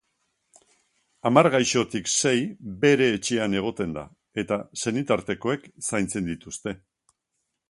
Hamar 1.29 1.43
gaixotik 1.55 2.09
sei 2.13 2.33
bere 2.85 3.11
etxean 3.19 3.59
egoten 3.61 3.95
da, 3.99 4.07
eta 4.45 4.61
senitartekoek 4.87 5.73
zaintzen 5.91 6.33
dituzte. 6.35 6.79